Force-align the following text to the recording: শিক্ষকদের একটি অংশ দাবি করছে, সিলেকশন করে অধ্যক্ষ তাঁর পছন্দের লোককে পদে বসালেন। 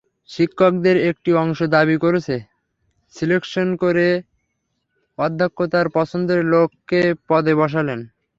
শিক্ষকদের 0.29 0.97
একটি 1.09 1.31
অংশ 1.33 1.59
দাবি 1.75 1.97
করছে, 1.97 2.35
সিলেকশন 3.15 3.67
করে 3.75 4.07
অধ্যক্ষ 5.17 5.57
তাঁর 5.73 5.87
পছন্দের 5.89 6.41
লোককে 6.45 7.01
পদে 7.29 7.53
বসালেন। 7.55 7.99